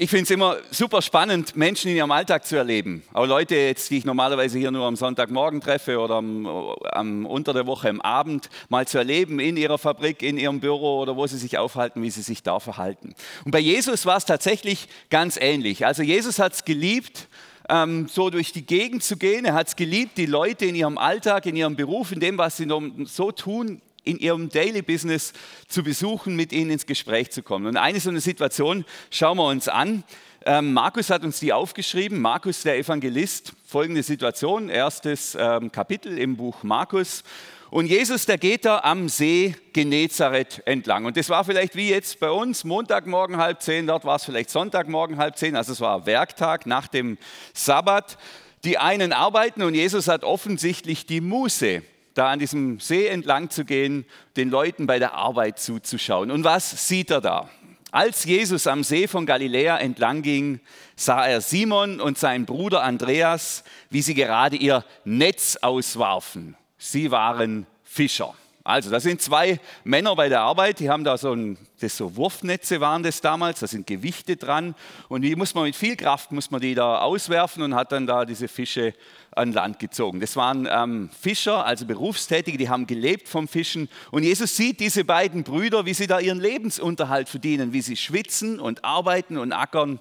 [0.00, 3.02] Ich finde es immer super spannend, Menschen in ihrem Alltag zu erleben.
[3.12, 6.46] Auch Leute, jetzt, die ich normalerweise hier nur am Sonntagmorgen treffe oder am,
[6.92, 11.00] am, unter der Woche am Abend, mal zu erleben in ihrer Fabrik, in ihrem Büro
[11.00, 13.12] oder wo sie sich aufhalten, wie sie sich da verhalten.
[13.44, 15.84] Und bei Jesus war es tatsächlich ganz ähnlich.
[15.84, 17.26] Also Jesus hat es geliebt,
[17.68, 19.46] ähm, so durch die Gegend zu gehen.
[19.46, 22.56] Er hat es geliebt, die Leute in ihrem Alltag, in ihrem Beruf, in dem, was
[22.56, 22.68] sie
[23.06, 25.32] so tun, in ihrem Daily Business
[25.68, 27.66] zu besuchen, mit ihnen ins Gespräch zu kommen.
[27.66, 30.02] Und eine so eine Situation schauen wir uns an.
[30.46, 32.20] Ähm, Markus hat uns die aufgeschrieben.
[32.20, 37.22] Markus, der Evangelist, folgende Situation, erstes ähm, Kapitel im Buch Markus.
[37.70, 41.04] Und Jesus, der geht da am See Genezareth entlang.
[41.04, 44.48] Und das war vielleicht wie jetzt bei uns, Montagmorgen halb zehn, dort war es vielleicht
[44.48, 47.18] Sonntagmorgen halb zehn, also es war Werktag nach dem
[47.52, 48.16] Sabbat.
[48.64, 51.82] Die einen arbeiten und Jesus hat offensichtlich die Muße,
[52.18, 54.04] da an diesem See entlang zu gehen,
[54.36, 56.30] den Leuten bei der Arbeit zuzuschauen.
[56.30, 57.48] Und was sieht er da?
[57.90, 60.60] Als Jesus am See von Galiläa entlang ging,
[60.94, 66.56] sah er Simon und seinen Bruder Andreas, wie sie gerade ihr Netz auswarfen.
[66.76, 68.34] Sie waren Fischer.
[68.68, 72.16] Also, das sind zwei Männer bei der Arbeit, die haben da so ein, das so
[72.16, 74.74] Wurfnetze waren das damals, da sind Gewichte dran
[75.08, 78.06] und die muss man mit viel Kraft, muss man die da auswerfen und hat dann
[78.06, 78.92] da diese Fische
[79.30, 80.20] an Land gezogen.
[80.20, 85.02] Das waren ähm, Fischer, also Berufstätige, die haben gelebt vom Fischen und Jesus sieht diese
[85.02, 89.98] beiden Brüder, wie sie da ihren Lebensunterhalt verdienen, wie sie schwitzen und arbeiten und ackern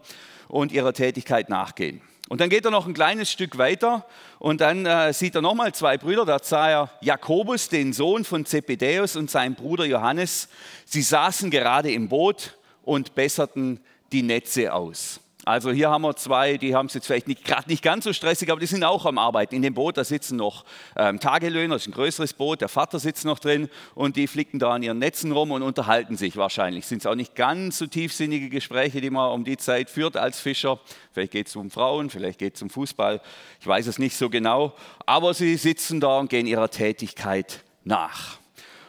[0.49, 2.01] und ihrer Tätigkeit nachgehen.
[2.29, 4.05] Und dann geht er noch ein kleines Stück weiter
[4.39, 6.25] und dann äh, sieht er nochmal zwei Brüder.
[6.25, 10.49] Da sah er Jakobus, den Sohn von Zebedäus und seinen Bruder Johannes.
[10.85, 13.79] Sie saßen gerade im Boot und besserten
[14.11, 15.21] die Netze aus.
[15.47, 18.11] Also hier haben wir zwei, die haben es jetzt vielleicht nicht, gerade nicht ganz so
[18.11, 19.55] stressig, aber die sind auch am Arbeiten.
[19.55, 20.65] In dem Boot, da sitzen noch
[20.97, 24.59] ähm, Tagelöhner, das ist ein größeres Boot, der Vater sitzt noch drin und die flicken
[24.59, 26.85] da an ihren Netzen rum und unterhalten sich wahrscheinlich.
[26.85, 30.41] Sind es auch nicht ganz so tiefsinnige Gespräche, die man um die Zeit führt als
[30.41, 30.81] Fischer.
[31.13, 33.21] Vielleicht geht es um Frauen, vielleicht geht es um Fußball,
[33.61, 34.73] ich weiß es nicht so genau.
[35.05, 38.37] Aber sie sitzen da und gehen ihrer Tätigkeit nach.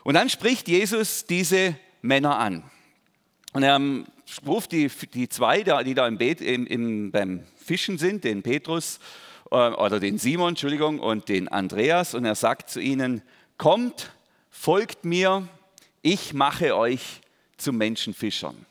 [0.02, 2.64] Und dann spricht Jesus diese Männer an.
[3.52, 3.78] Und er
[4.46, 9.00] ruft die, die zwei, die da im, Beet, im, im, beim Fischen sind, den Petrus
[9.50, 13.22] äh, oder den Simon, Entschuldigung, und den Andreas, und er sagt zu ihnen,
[13.56, 14.12] kommt,
[14.50, 15.48] folgt mir,
[16.02, 17.20] ich mache euch
[17.56, 18.66] zu Menschenfischern.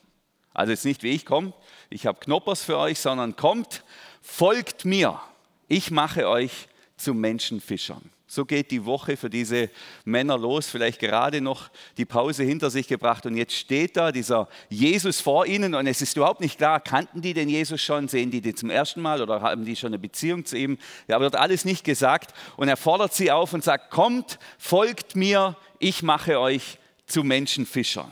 [0.53, 1.53] Also jetzt nicht wie ich komme,
[1.90, 3.84] ich habe Knoppers für euch, sondern kommt,
[4.22, 5.22] folgt mir,
[5.67, 6.67] ich mache euch
[6.97, 8.09] zu Menschenfischern.
[8.29, 9.69] So geht die Woche für diese
[10.03, 14.49] Männer los, vielleicht gerade noch die Pause hinter sich gebracht und jetzt steht da dieser
[14.69, 18.29] Jesus vor ihnen und es ist überhaupt nicht klar, kannten die den Jesus schon, sehen
[18.29, 20.77] die den zum ersten Mal oder haben die schon eine Beziehung zu ihm?
[21.07, 25.55] Ja, wird alles nicht gesagt und er fordert sie auf und sagt, kommt, folgt mir,
[25.79, 28.11] ich mache euch zu Menschenfischern.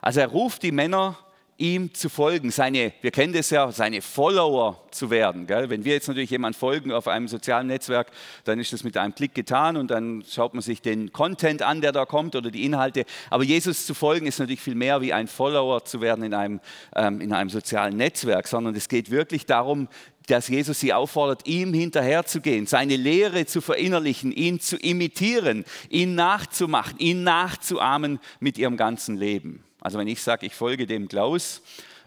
[0.00, 1.16] Also er ruft die Männer
[1.56, 5.46] ihm zu folgen, seine, wir kennen das ja, seine Follower zu werden.
[5.46, 5.70] Gell?
[5.70, 8.10] Wenn wir jetzt natürlich jemand folgen auf einem sozialen Netzwerk,
[8.44, 11.80] dann ist das mit einem Klick getan und dann schaut man sich den Content an,
[11.80, 13.04] der da kommt oder die Inhalte.
[13.30, 16.60] Aber Jesus zu folgen ist natürlich viel mehr wie ein Follower zu werden in einem,
[16.96, 19.88] ähm, in einem sozialen Netzwerk, sondern es geht wirklich darum,
[20.26, 26.98] dass Jesus sie auffordert, ihm hinterherzugehen, seine Lehre zu verinnerlichen, ihn zu imitieren, ihn nachzumachen,
[26.98, 29.62] ihn nachzuahmen mit ihrem ganzen Leben.
[29.84, 31.60] Also wenn ich sage, ich folge dem Klaus,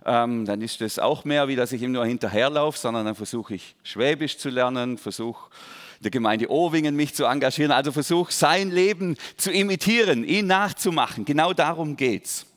[0.03, 3.53] ähm, dann ist das auch mehr, wie dass ich ihm nur hinterherlaufe, sondern dann versuche
[3.53, 5.51] ich Schwäbisch zu lernen, versuche
[5.99, 11.23] der Gemeinde Owingen mich zu engagieren, also versuche sein Leben zu imitieren, ihn nachzumachen.
[11.23, 12.47] Genau darum geht's.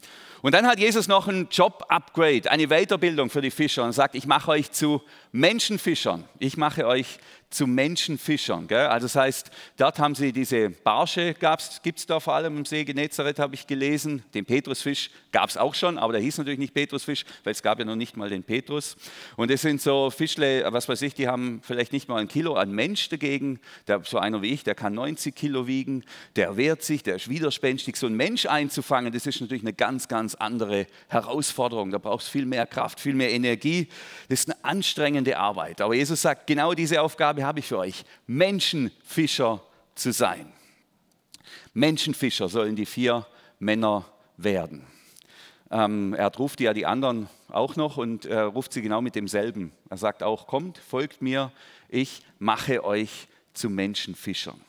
[0.40, 4.26] Und dann hat Jesus noch ein Job-Upgrade, eine Weiterbildung für die Fischer und sagt, ich
[4.26, 6.24] mache euch zu Menschenfischern.
[6.38, 7.18] Ich mache euch
[7.50, 8.68] zu Menschenfischern.
[8.68, 8.86] Gell?
[8.86, 11.34] Also das heißt, dort haben sie diese Barsche,
[11.82, 14.22] gibt es da vor allem im See Genezareth, habe ich gelesen.
[14.34, 17.80] Den Petrusfisch gab es auch schon, aber der hieß natürlich nicht Petrusfisch, weil es gab
[17.80, 18.96] ja noch nicht mal den Petrus.
[19.36, 22.54] Und es sind so Fischle, was weiß ich, die haben vielleicht nicht mal ein Kilo
[22.54, 23.58] an Mensch dagegen.
[23.88, 26.04] Der, so einer wie ich, der kann 90 Kilo wiegen,
[26.36, 27.96] der wehrt sich, der ist widerspenstig.
[27.96, 31.90] So einen Mensch einzufangen, das ist natürlich eine ganz, ganz andere Herausforderung.
[31.90, 33.88] Da braucht es viel mehr Kraft, viel mehr Energie.
[34.28, 35.80] Das ist eine anstrengende Arbeit.
[35.80, 39.62] Aber Jesus sagt, genau diese Aufgabe Aufgabe habe ich für euch, Menschenfischer
[39.94, 40.52] zu sein.
[41.72, 43.26] Menschenfischer sollen die vier
[43.58, 44.04] Männer
[44.36, 44.86] werden.
[45.70, 49.72] Ähm, er ruft ja die anderen auch noch und er ruft sie genau mit demselben.
[49.88, 51.50] Er sagt auch, kommt, folgt mir,
[51.88, 54.60] ich mache euch zu Menschenfischern.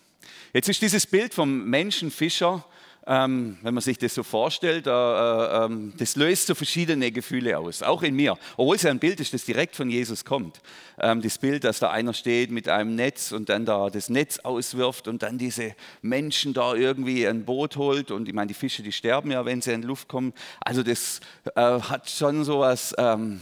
[0.53, 2.63] Jetzt ist dieses Bild vom Menschenfischer
[3.07, 7.81] ähm, wenn man sich das so vorstellt, äh, äh, das löst so verschiedene Gefühle aus,
[7.81, 8.37] auch in mir.
[8.57, 10.61] Obwohl es ja ein Bild ist, das direkt von Jesus kommt.
[10.99, 14.39] Ähm, das Bild, dass da einer steht mit einem Netz und dann da das Netz
[14.39, 18.11] auswirft und dann diese Menschen da irgendwie ein Boot holt.
[18.11, 20.33] Und ich meine, die Fische, die sterben ja, wenn sie in die Luft kommen.
[20.59, 21.21] Also das
[21.55, 23.41] äh, hat schon so was ähm,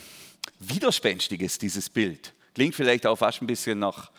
[0.59, 2.33] Widerspenstiges, dieses Bild.
[2.55, 4.09] Klingt vielleicht auch fast ein bisschen nach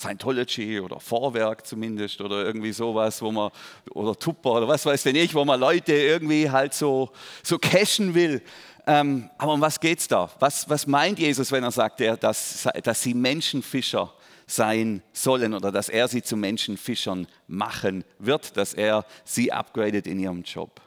[0.00, 3.50] Scientology oder Vorwerk zumindest oder irgendwie sowas, wo man,
[3.90, 7.10] oder Tupper oder was weiß denn ich, wo man Leute irgendwie halt so,
[7.42, 8.42] so cashen will.
[8.86, 10.30] Ähm, aber um was geht es da?
[10.38, 14.12] Was, was meint Jesus, wenn er sagt, dass, dass sie Menschenfischer
[14.46, 20.18] sein sollen oder dass er sie zu Menschenfischern machen wird, dass er sie upgradet in
[20.18, 20.80] ihrem Job?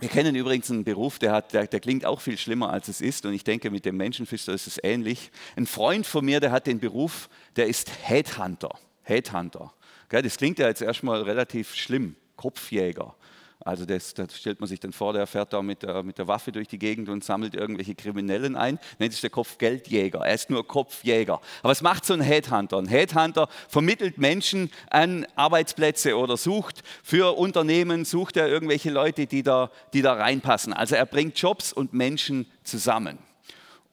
[0.00, 3.02] Wir kennen übrigens einen Beruf, der, hat, der, der, klingt auch viel schlimmer, als es
[3.02, 3.26] ist.
[3.26, 5.30] Und ich denke, mit dem Menschenfischer ist es ähnlich.
[5.56, 8.70] Ein Freund von mir, der hat den Beruf, der ist Headhunter.
[9.02, 9.74] Headhunter.
[10.08, 12.16] Das klingt ja jetzt erstmal relativ schlimm.
[12.36, 13.14] Kopfjäger.
[13.62, 16.26] Also das, das, stellt man sich dann vor, der fährt da mit der, mit der
[16.26, 18.78] Waffe durch die Gegend und sammelt irgendwelche Kriminellen ein.
[18.98, 20.20] Nennt sich der Kopfgeldjäger.
[20.20, 21.40] Er ist nur Kopfjäger.
[21.62, 22.78] Aber was macht so ein Headhunter?
[22.78, 29.42] Ein Headhunter vermittelt Menschen an Arbeitsplätze oder sucht für Unternehmen, sucht er irgendwelche Leute, die
[29.42, 30.72] da, die da reinpassen.
[30.72, 33.18] Also er bringt Jobs und Menschen zusammen.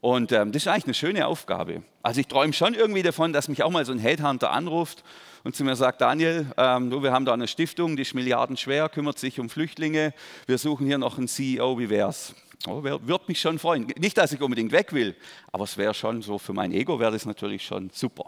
[0.00, 1.82] Und ähm, das ist eigentlich eine schöne Aufgabe.
[2.02, 5.02] Also ich träume schon irgendwie davon, dass mich auch mal so ein Headhunter anruft
[5.42, 8.88] und zu mir sagt, Daniel, ähm, du, wir haben da eine Stiftung, die ist milliardenschwer,
[8.88, 10.14] kümmert sich um Flüchtlinge,
[10.46, 12.34] wir suchen hier noch einen CEO, wie wär's?
[12.66, 13.86] Oh, würde mich schon freuen.
[13.98, 15.16] Nicht, dass ich unbedingt weg will,
[15.52, 18.26] aber es wäre schon so, für mein Ego wäre das natürlich schon super.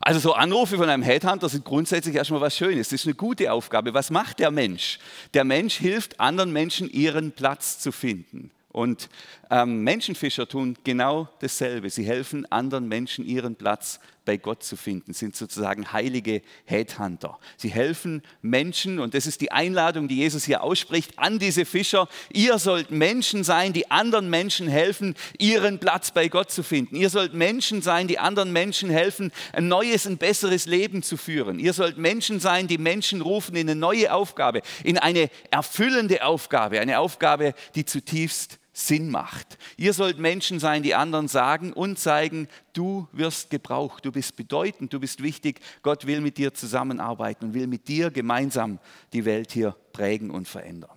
[0.00, 2.88] Also so Anrufe von einem Headhunter sind grundsätzlich erstmal was Schönes.
[2.88, 3.94] Das ist eine gute Aufgabe.
[3.94, 4.98] Was macht der Mensch?
[5.32, 8.50] Der Mensch hilft anderen Menschen, ihren Platz zu finden.
[8.74, 9.08] Und
[9.52, 11.90] ähm, Menschenfischer tun genau dasselbe.
[11.90, 17.38] Sie helfen anderen Menschen, ihren Platz bei Gott zu finden, sind sozusagen heilige Headhunter.
[17.56, 22.08] Sie helfen Menschen, und das ist die Einladung, die Jesus hier ausspricht, an diese Fischer.
[22.32, 26.96] Ihr sollt Menschen sein, die anderen Menschen helfen, ihren Platz bei Gott zu finden.
[26.96, 31.60] Ihr sollt Menschen sein, die anderen Menschen helfen, ein neues, ein besseres Leben zu führen.
[31.60, 36.80] Ihr sollt Menschen sein, die Menschen rufen in eine neue Aufgabe, in eine erfüllende Aufgabe,
[36.80, 39.56] eine Aufgabe, die zutiefst Sinn macht.
[39.76, 44.92] Ihr sollt Menschen sein, die anderen sagen und zeigen, du wirst gebraucht, du bist bedeutend,
[44.92, 45.60] du bist wichtig.
[45.82, 48.80] Gott will mit dir zusammenarbeiten und will mit dir gemeinsam
[49.12, 50.90] die Welt hier prägen und verändern.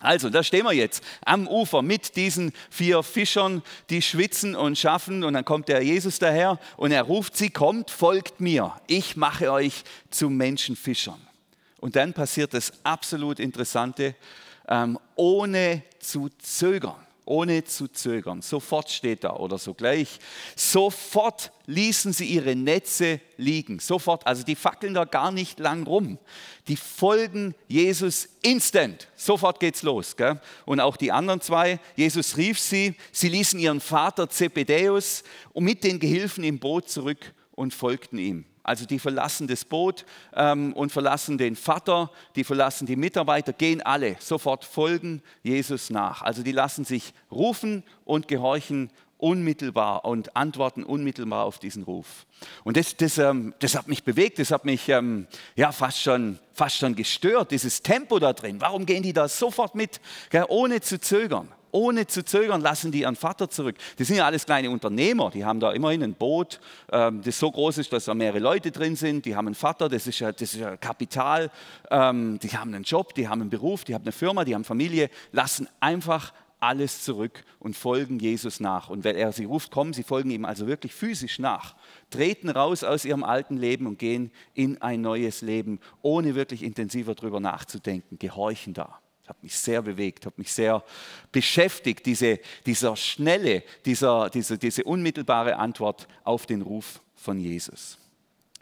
[0.00, 5.24] Also, da stehen wir jetzt am Ufer mit diesen vier Fischern, die schwitzen und schaffen.
[5.24, 8.72] Und dann kommt der Jesus daher und er ruft sie, kommt, folgt mir.
[8.86, 11.20] Ich mache euch zu Menschenfischern.
[11.80, 14.14] Und dann passiert das absolut Interessante
[14.68, 16.96] ähm, ohne zu zögern.
[17.26, 18.42] Ohne zu zögern.
[18.42, 20.18] Sofort steht da oder sogleich.
[20.56, 23.78] Sofort ließen sie ihre Netze liegen.
[23.78, 24.26] Sofort.
[24.26, 26.18] Also die fackeln da gar nicht lang rum.
[26.68, 29.08] Die folgen Jesus instant.
[29.16, 30.16] Sofort geht's los.
[30.16, 30.38] Gell?
[30.66, 31.80] Und auch die anderen zwei.
[31.96, 32.94] Jesus rief sie.
[33.10, 35.24] Sie ließen ihren Vater Zebedäus
[35.54, 38.44] mit den Gehilfen im Boot zurück und folgten ihm.
[38.64, 43.82] Also die verlassen das Boot ähm, und verlassen den Vater, die verlassen die Mitarbeiter, gehen
[43.82, 46.22] alle sofort folgen Jesus nach.
[46.22, 52.26] Also die lassen sich rufen und gehorchen unmittelbar und antworten unmittelbar auf diesen Ruf.
[52.64, 55.26] Und das, das, ähm, das hat mich bewegt, das hat mich ähm,
[55.56, 58.60] ja, fast, schon, fast schon gestört, dieses Tempo da drin.
[58.60, 60.00] Warum gehen die da sofort mit,
[60.30, 61.48] gell, ohne zu zögern?
[61.74, 63.76] Ohne zu zögern lassen die ihren Vater zurück.
[63.98, 66.60] Das sind ja alles kleine Unternehmer, die haben da immerhin ein Boot,
[66.92, 69.26] ähm, das so groß ist, dass da mehrere Leute drin sind.
[69.26, 71.50] Die haben einen Vater, das ist ja, das ist ja Kapital.
[71.90, 74.62] Ähm, die haben einen Job, die haben einen Beruf, die haben eine Firma, die haben
[74.62, 78.88] Familie, lassen einfach alles zurück und folgen Jesus nach.
[78.88, 81.74] Und wenn er sie ruft, kommen, sie folgen ihm also wirklich physisch nach,
[82.10, 87.16] treten raus aus ihrem alten Leben und gehen in ein neues Leben, ohne wirklich intensiver
[87.16, 89.00] darüber nachzudenken, gehorchen da.
[89.26, 90.84] Hat mich sehr bewegt, hat mich sehr
[91.32, 97.98] beschäftigt, diese, dieser schnelle, dieser, diese, diese unmittelbare Antwort auf den Ruf von Jesus.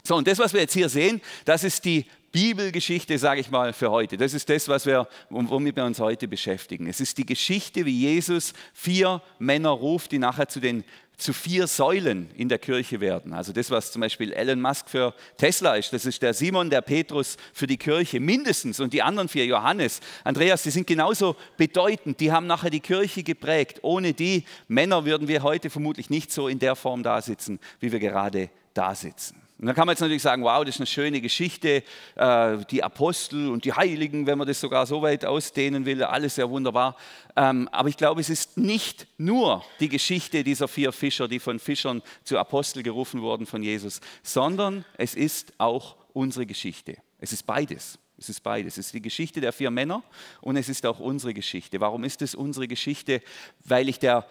[0.03, 3.73] So, und das, was wir jetzt hier sehen, das ist die Bibelgeschichte, sage ich mal,
[3.73, 4.17] für heute.
[4.17, 6.87] Das ist das, was wir, womit wir uns heute beschäftigen.
[6.87, 10.83] Es ist die Geschichte, wie Jesus vier Männer ruft, die nachher zu den
[11.17, 13.33] zu vier Säulen in der Kirche werden.
[13.33, 16.81] Also das, was zum Beispiel Elon Musk für Tesla ist, das ist der Simon, der
[16.81, 22.19] Petrus für die Kirche mindestens und die anderen vier, Johannes, Andreas, die sind genauso bedeutend.
[22.19, 23.79] Die haben nachher die Kirche geprägt.
[23.83, 27.91] Ohne die Männer würden wir heute vermutlich nicht so in der Form da sitzen, wie
[27.91, 29.42] wir gerade da sitzen.
[29.63, 31.83] Und dann kann man jetzt natürlich sagen, wow, das ist eine schöne Geschichte,
[32.15, 36.35] äh, die Apostel und die Heiligen, wenn man das sogar so weit ausdehnen will, alles
[36.35, 36.97] sehr wunderbar.
[37.37, 41.59] Ähm, aber ich glaube, es ist nicht nur die Geschichte dieser vier Fischer, die von
[41.59, 46.97] Fischern zu Apostel gerufen wurden von Jesus, sondern es ist auch unsere Geschichte.
[47.19, 47.97] Es ist beides.
[48.17, 48.77] Es ist beides.
[48.77, 50.03] Es ist die Geschichte der vier Männer
[50.41, 51.79] und es ist auch unsere Geschichte.
[51.79, 53.21] Warum ist es unsere Geschichte?
[53.63, 54.27] Weil ich der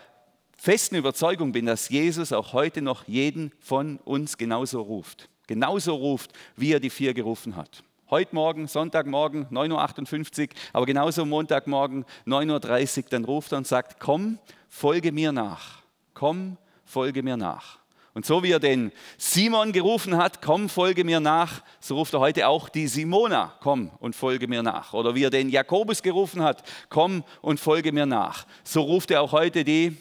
[0.62, 5.28] festen Überzeugung bin, dass Jesus auch heute noch jeden von uns genauso ruft.
[5.48, 7.82] Genauso ruft, wie er die vier gerufen hat.
[8.08, 13.98] Heute Morgen, Sonntagmorgen, 9.58 Uhr, aber genauso Montagmorgen, 9.30 Uhr, dann ruft er und sagt,
[13.98, 14.38] komm,
[14.68, 15.82] folge mir nach.
[16.14, 17.80] komm, folge mir nach.
[18.14, 22.20] Und so wie er den Simon gerufen hat, komm, folge mir nach, so ruft er
[22.20, 24.92] heute auch die Simona, komm und folge mir nach.
[24.92, 28.46] Oder wie er den Jakobus gerufen hat, komm und folge mir nach.
[28.62, 29.96] So ruft er auch heute die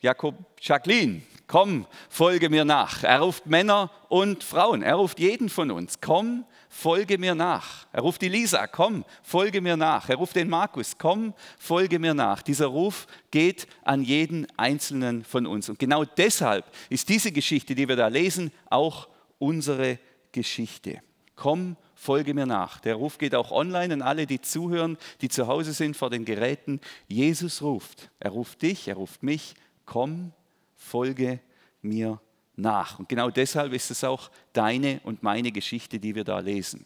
[0.00, 3.02] Jakob Jacqueline, komm, folge mir nach.
[3.02, 7.86] Er ruft Männer und Frauen, er ruft jeden von uns, komm, folge mir nach.
[7.92, 10.08] Er ruft die Lisa, komm, folge mir nach.
[10.08, 12.42] Er ruft den Markus, komm, folge mir nach.
[12.42, 15.68] Dieser Ruf geht an jeden einzelnen von uns.
[15.68, 19.98] Und genau deshalb ist diese Geschichte, die wir da lesen, auch unsere
[20.30, 21.00] Geschichte.
[21.34, 22.80] Komm, folge mir nach.
[22.80, 26.24] Der Ruf geht auch online an alle, die zuhören, die zu Hause sind vor den
[26.24, 26.80] Geräten.
[27.06, 28.10] Jesus ruft.
[28.20, 29.54] Er ruft dich, er ruft mich.
[29.88, 30.32] Komm,
[30.76, 31.40] folge
[31.80, 32.20] mir
[32.56, 32.98] nach.
[32.98, 36.84] Und genau deshalb ist es auch deine und meine Geschichte, die wir da lesen.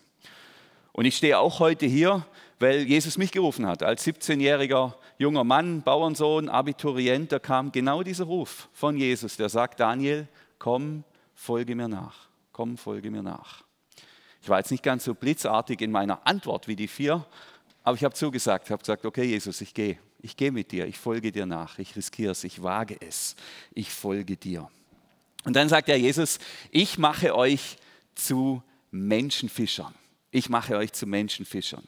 [0.93, 2.25] Und ich stehe auch heute hier,
[2.61, 3.83] weil Jesus mich gerufen hat.
[3.83, 9.81] Als 17-jähriger junger Mann, Bauernsohn, Abiturient, da kam genau dieser Ruf von Jesus, der sagt,
[9.81, 10.29] Daniel,
[10.61, 11.03] komm,
[11.35, 12.29] folge mir nach.
[12.53, 13.65] Komm, folge mir nach.
[14.43, 17.27] Ich war jetzt nicht ganz so blitzartig in meiner Antwort wie die vier,
[17.83, 19.99] aber ich habe zugesagt, habe gesagt, okay Jesus, ich gehe.
[20.23, 23.35] Ich gehe mit dir, ich folge dir nach, ich riskiere es, ich wage es,
[23.75, 24.71] ich folge dir.
[25.45, 26.39] Und dann sagt er Jesus,
[26.71, 27.77] ich mache euch
[28.15, 28.63] zu
[28.93, 29.95] Menschenfischern.
[30.31, 31.83] Ich mache euch zu Menschenfischern.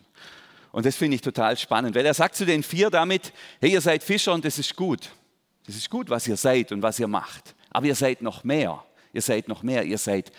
[0.73, 3.81] Und das finde ich total spannend, weil er sagt zu den vier damit, hey, ihr
[3.81, 5.11] seid Fischer und das ist gut.
[5.67, 7.55] Das ist gut, was ihr seid und was ihr macht.
[7.71, 8.85] Aber ihr seid noch mehr.
[9.12, 9.85] Ihr seid noch mehr.
[9.85, 10.33] Ihr seid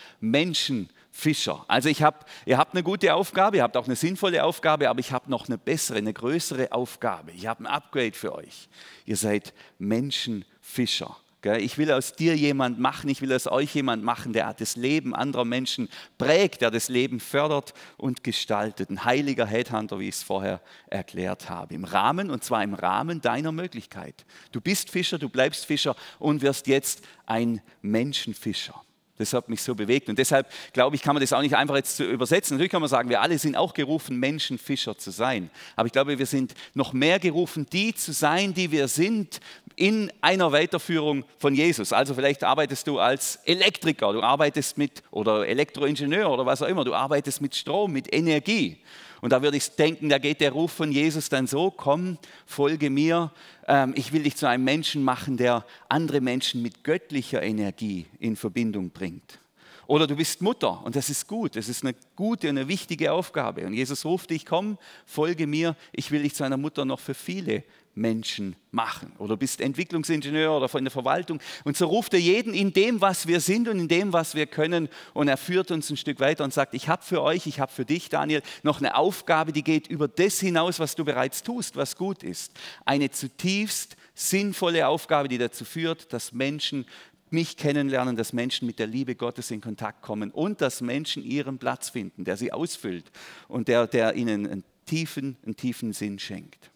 [1.16, 1.64] Menschenfischer.
[1.68, 5.00] Also ich hab, ihr habt eine gute Aufgabe, ihr habt auch eine sinnvolle Aufgabe, aber
[5.00, 7.32] ich habe noch eine bessere, eine größere Aufgabe.
[7.32, 8.68] Ich habe ein Upgrade für euch.
[9.04, 11.16] Ihr seid Menschenfischer.
[11.58, 15.14] Ich will aus dir jemand machen, ich will aus euch jemand machen, der das Leben
[15.14, 18.90] anderer Menschen prägt, der das Leben fördert und gestaltet.
[18.90, 21.74] Ein heiliger Headhunter, wie ich es vorher erklärt habe.
[21.74, 24.24] Im Rahmen, und zwar im Rahmen deiner Möglichkeit.
[24.50, 28.82] Du bist Fischer, du bleibst Fischer und wirst jetzt ein Menschenfischer.
[29.18, 30.08] Das hat mich so bewegt.
[30.08, 32.56] Und deshalb glaube ich, kann man das auch nicht einfach jetzt übersetzen.
[32.56, 35.50] Natürlich kann man sagen, wir alle sind auch gerufen, Menschenfischer zu sein.
[35.74, 39.40] Aber ich glaube, wir sind noch mehr gerufen, die zu sein, die wir sind,
[39.76, 41.92] in einer Weiterführung von Jesus.
[41.92, 46.84] Also vielleicht arbeitest du als Elektriker, du arbeitest mit, oder Elektroingenieur oder was auch immer,
[46.84, 48.78] du arbeitest mit Strom, mit Energie.
[49.20, 52.90] Und da würde ich denken, da geht der Ruf von Jesus dann so, komm, folge
[52.90, 53.32] mir,
[53.66, 58.36] ähm, ich will dich zu einem Menschen machen, der andere Menschen mit göttlicher Energie in
[58.36, 59.40] Verbindung bringt.
[59.86, 63.12] Oder du bist Mutter und das ist gut, das ist eine gute und eine wichtige
[63.12, 63.66] Aufgabe.
[63.66, 67.14] Und Jesus ruft dich, komm, folge mir, ich will dich zu einer Mutter noch für
[67.14, 67.62] viele
[67.96, 69.12] Menschen machen.
[69.18, 71.40] Oder bist Entwicklungsingenieur oder von der Verwaltung.
[71.64, 74.46] Und so ruft er jeden in dem, was wir sind und in dem, was wir
[74.46, 74.88] können.
[75.14, 77.72] Und er führt uns ein Stück weiter und sagt, ich habe für euch, ich habe
[77.72, 81.76] für dich, Daniel, noch eine Aufgabe, die geht über das hinaus, was du bereits tust,
[81.76, 82.52] was gut ist.
[82.84, 86.86] Eine zutiefst sinnvolle Aufgabe, die dazu führt, dass Menschen
[87.30, 91.58] mich kennenlernen, dass Menschen mit der Liebe Gottes in Kontakt kommen und dass Menschen ihren
[91.58, 93.10] Platz finden, der sie ausfüllt
[93.48, 96.70] und der, der ihnen einen tiefen, einen tiefen Sinn schenkt.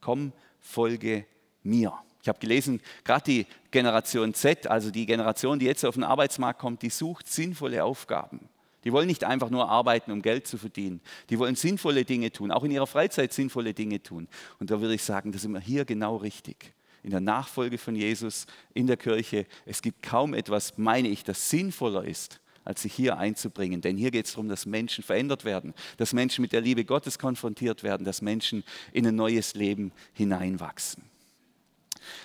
[0.00, 1.26] Komm folge
[1.62, 1.92] mir.
[2.22, 6.58] Ich habe gelesen, gerade die Generation Z, also die Generation, die jetzt auf den Arbeitsmarkt
[6.58, 8.48] kommt, die sucht sinnvolle Aufgaben.
[8.84, 11.00] Die wollen nicht einfach nur arbeiten, um Geld zu verdienen.
[11.30, 14.28] Die wollen sinnvolle Dinge tun, auch in ihrer Freizeit sinnvolle Dinge tun.
[14.58, 16.74] Und da würde ich sagen, da sind wir hier genau richtig.
[17.04, 21.50] In der Nachfolge von Jesus in der Kirche, es gibt kaum etwas, meine ich, das
[21.50, 23.82] sinnvoller ist, als sich hier einzubringen.
[23.82, 27.18] Denn hier geht es darum, dass Menschen verändert werden, dass Menschen mit der Liebe Gottes
[27.18, 31.04] konfrontiert werden, dass Menschen in ein neues Leben hineinwachsen.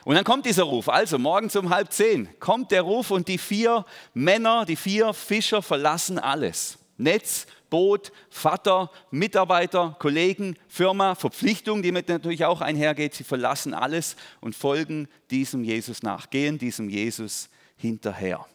[0.05, 0.87] Und dann kommt dieser Ruf.
[0.87, 5.61] Also morgens um halb zehn kommt der Ruf und die vier Männer, die vier Fischer
[5.61, 6.77] verlassen alles.
[6.97, 13.13] Netz, Boot, Vater, Mitarbeiter, Kollegen, Firma, Verpflichtung, die mit natürlich auch einhergeht.
[13.13, 18.45] Sie verlassen alles und folgen diesem Jesus nach, gehen diesem Jesus hinterher.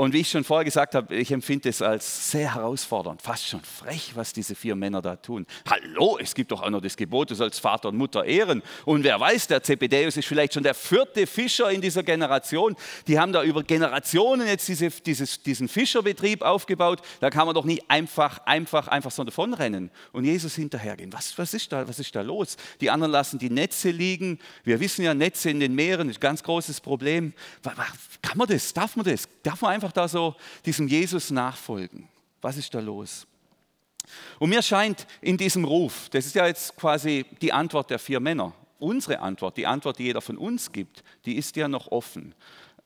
[0.00, 3.60] Und wie ich schon vorher gesagt habe, ich empfinde es als sehr herausfordernd, fast schon
[3.60, 5.44] frech, was diese vier Männer da tun.
[5.68, 8.62] Hallo, es gibt doch auch noch das Gebot, du sollst Vater und Mutter ehren.
[8.86, 12.76] Und wer weiß, der Zebedeus ist vielleicht schon der vierte Fischer in dieser Generation.
[13.08, 17.02] Die haben da über Generationen jetzt diese, dieses, diesen Fischerbetrieb aufgebaut.
[17.20, 21.12] Da kann man doch nicht einfach, einfach, einfach so davonrennen und Jesus hinterhergehen.
[21.12, 22.56] Was, was, ist da, was ist da los?
[22.80, 24.38] Die anderen lassen die Netze liegen.
[24.64, 27.34] Wir wissen ja, Netze in den Meeren ist ein ganz großes Problem.
[28.22, 28.72] Kann man das?
[28.72, 29.28] Darf man das?
[29.42, 32.08] Darf man einfach einfach da so diesem Jesus nachfolgen.
[32.40, 33.26] Was ist da los?
[34.38, 38.20] Und mir scheint in diesem Ruf, das ist ja jetzt quasi die Antwort der vier
[38.20, 42.34] Männer, unsere Antwort, die Antwort, die jeder von uns gibt, die ist ja noch offen.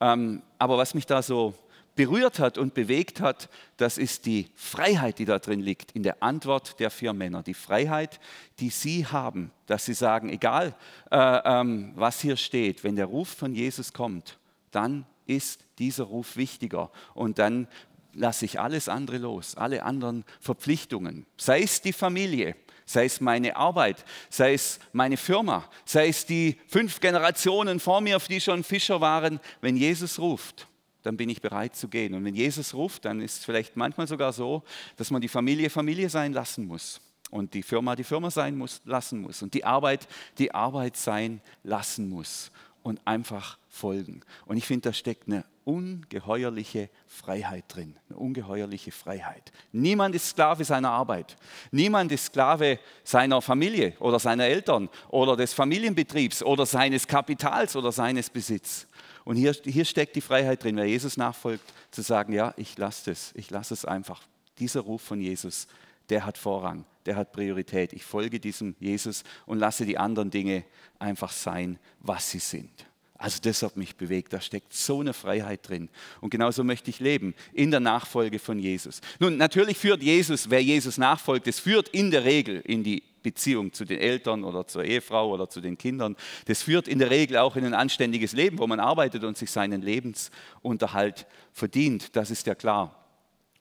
[0.01, 1.53] Ähm, aber was mich da so
[1.95, 6.21] berührt hat und bewegt hat, das ist die Freiheit, die da drin liegt, in der
[6.21, 7.41] Antwort der vier Männer.
[7.43, 8.19] Die Freiheit,
[8.59, 10.75] die sie haben, dass sie sagen, egal
[11.11, 14.37] äh, ähm, was hier steht, wenn der Ruf von Jesus kommt,
[14.71, 16.91] dann ist dieser Ruf wichtiger.
[17.13, 17.67] Und dann
[18.13, 22.55] lasse ich alles andere los, alle anderen Verpflichtungen, sei es die Familie,
[22.85, 28.19] sei es meine Arbeit, sei es meine Firma, sei es die fünf Generationen vor mir,
[28.19, 29.39] die schon Fischer waren.
[29.61, 30.67] Wenn Jesus ruft,
[31.03, 32.13] dann bin ich bereit zu gehen.
[32.13, 34.63] Und wenn Jesus ruft, dann ist es vielleicht manchmal sogar so,
[34.97, 37.01] dass man die Familie Familie sein lassen muss
[37.31, 41.41] und die Firma die Firma sein muss, lassen muss und die Arbeit die Arbeit sein
[41.63, 42.51] lassen muss
[42.81, 44.21] und einfach folgen.
[44.45, 47.97] Und ich finde, da steckt eine ungeheuerliche Freiheit drin.
[48.09, 49.51] Eine ungeheuerliche Freiheit.
[49.71, 51.35] Niemand ist Sklave seiner Arbeit.
[51.71, 57.91] Niemand ist Sklave seiner Familie oder seiner Eltern oder des Familienbetriebs oder seines Kapitals oder
[57.91, 58.87] seines Besitzes.
[59.25, 63.11] Und hier, hier steckt die Freiheit drin, wer Jesus nachfolgt, zu sagen, ja, ich lasse
[63.11, 64.21] es, ich lasse es einfach.
[64.59, 65.67] Dieser Ruf von Jesus,
[66.09, 67.91] der hat Vorrang, der hat Priorität.
[67.93, 70.63] Ich folge diesem Jesus und lasse die anderen Dinge
[70.99, 72.85] einfach sein, was sie sind.
[73.17, 75.89] Also das hat mich bewegt, da steckt so eine Freiheit drin.
[76.19, 78.99] Und genauso möchte ich leben, in der Nachfolge von Jesus.
[79.19, 83.71] Nun, natürlich führt Jesus, wer Jesus nachfolgt, es führt in der Regel in die Beziehung
[83.73, 86.15] zu den Eltern oder zur Ehefrau oder zu den Kindern.
[86.45, 89.49] Das führt in der Regel auch in ein anständiges Leben, wo man arbeitet und sich
[89.49, 92.15] seinen Lebensunterhalt verdient.
[92.17, 93.01] Das ist ja klar.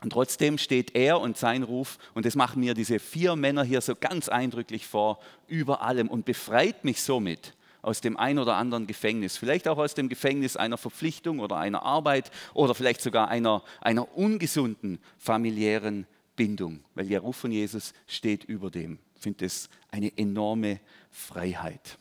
[0.02, 3.80] Und trotzdem steht er und sein Ruf, und das machen mir diese vier Männer hier
[3.80, 7.54] so ganz eindrücklich vor, über allem und befreit mich somit
[7.84, 11.82] aus dem ein oder anderen Gefängnis, vielleicht auch aus dem Gefängnis einer Verpflichtung oder einer
[11.82, 18.44] Arbeit oder vielleicht sogar einer, einer ungesunden familiären Bindung, weil der Ruf von Jesus steht
[18.44, 18.98] über dem.
[19.16, 21.98] Ich finde das eine enorme Freiheit.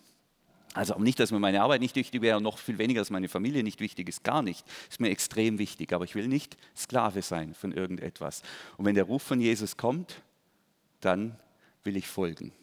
[0.74, 3.30] Also auch nicht, dass mir meine Arbeit nicht wichtig wäre, noch viel weniger, dass meine
[3.30, 4.66] Familie nicht wichtig ist, gar nicht.
[4.90, 8.42] Ist mir extrem wichtig, aber ich will nicht Sklave sein von irgendetwas.
[8.78, 10.22] Und wenn der Ruf von Jesus kommt,
[11.00, 11.38] dann
[11.84, 12.54] will ich folgen.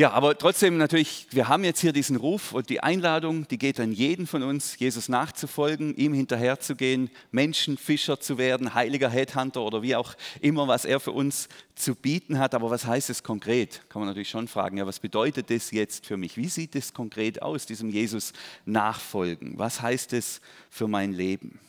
[0.00, 3.78] Ja, aber trotzdem natürlich, wir haben jetzt hier diesen Ruf und die Einladung, die geht
[3.78, 9.94] an jeden von uns, Jesus nachzufolgen, ihm hinterherzugehen, Menschenfischer zu werden, heiliger Headhunter oder wie
[9.96, 12.54] auch immer, was er für uns zu bieten hat.
[12.54, 13.82] Aber was heißt es konkret?
[13.90, 16.38] Kann man natürlich schon fragen, ja, was bedeutet das jetzt für mich?
[16.38, 18.32] Wie sieht es konkret aus, diesem Jesus
[18.64, 19.58] nachfolgen?
[19.58, 21.60] Was heißt es für mein Leben?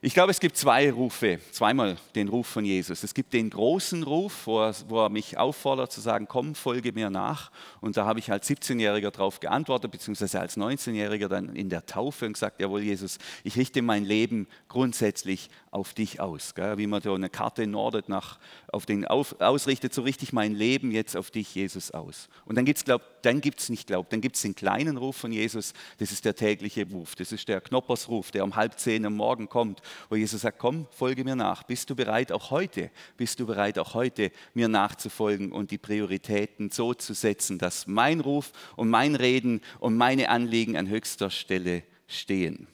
[0.00, 3.02] Ich glaube, es gibt zwei Rufe, zweimal den Ruf von Jesus.
[3.02, 6.92] Es gibt den großen Ruf, wo er, wo er, mich auffordert zu sagen, komm, folge
[6.92, 7.50] mir nach.
[7.80, 12.26] Und da habe ich als 17-Jähriger darauf geantwortet, beziehungsweise als 19-Jähriger dann in der Taufe
[12.26, 16.54] und gesagt, jawohl Jesus, ich richte mein Leben grundsätzlich auf dich aus.
[16.76, 18.38] Wie man so eine Karte nordet nach,
[18.70, 22.28] auf den auf, ausrichtet, so richte ich mein Leben jetzt auf dich, Jesus, aus.
[22.44, 24.96] Und dann gibt es, glaub, dann gibt es nicht Glaub, dann gibt es den kleinen
[24.96, 28.78] Ruf von Jesus, das ist der tägliche Ruf, das ist der Knoppersruf, der um halb
[28.78, 31.62] zehn am Morgen kommt wo Jesus sagt, komm, folge mir nach.
[31.62, 36.70] Bist du bereit, auch heute, bist du bereit, auch heute mir nachzufolgen und die Prioritäten
[36.70, 41.82] so zu setzen, dass mein Ruf und mein Reden und meine Anliegen an höchster Stelle
[42.06, 42.68] stehen.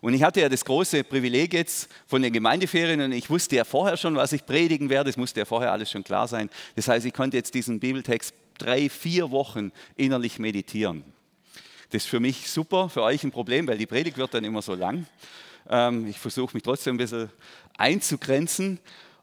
[0.00, 3.64] Und ich hatte ja das große Privileg jetzt von den Gemeindeferien und ich wusste ja
[3.64, 5.10] vorher schon, was ich predigen werde.
[5.10, 6.50] Es musste ja vorher alles schon klar sein.
[6.74, 11.04] Das heißt, ich konnte jetzt diesen Bibeltext drei, vier Wochen innerlich meditieren.
[11.90, 14.62] Das ist für mich super, für euch ein Problem, weil die Predigt wird dann immer
[14.62, 15.06] so lang.
[15.68, 17.30] Ähm, ich versuche mich trotzdem ein bisschen
[17.76, 18.78] einzugrenzen.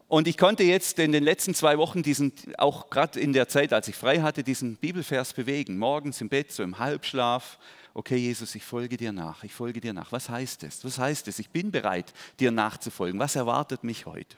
[0.08, 3.73] Und ich konnte jetzt in den letzten zwei Wochen diesen, auch gerade in der Zeit,
[3.73, 5.78] als ich frei hatte, diesen Bibelvers bewegen.
[5.78, 7.60] Morgens im Bett, so im Halbschlaf.
[7.93, 9.43] Okay, Jesus, ich folge dir nach.
[9.43, 10.12] Ich folge dir nach.
[10.12, 10.84] Was heißt es?
[10.84, 11.39] Was heißt es?
[11.39, 13.19] Ich bin bereit, dir nachzufolgen.
[13.19, 14.36] Was erwartet mich heute?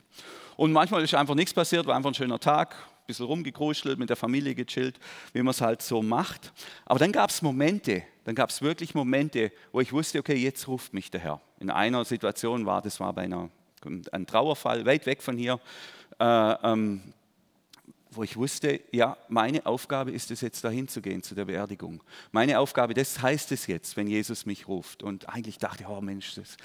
[0.57, 4.09] Und manchmal ist einfach nichts passiert, war einfach ein schöner Tag, ein bisschen rumgekruschelt, mit
[4.09, 4.99] der Familie gechillt,
[5.33, 6.53] wie man es halt so macht.
[6.85, 10.67] Aber dann gab es Momente, dann gab es wirklich Momente, wo ich wusste, okay, jetzt
[10.67, 11.41] ruft mich der Herr.
[11.59, 13.49] In einer Situation war, das war bei einer,
[14.11, 15.59] einem Trauerfall, weit weg von hier,
[16.19, 17.01] äh, ähm,
[18.11, 22.03] wo ich wusste, ja, meine Aufgabe ist es jetzt dahin zu gehen zu der Beerdigung.
[22.31, 25.01] Meine Aufgabe, das heißt es jetzt, wenn Jesus mich ruft.
[25.01, 26.57] Und eigentlich dachte ich, oh Mensch, das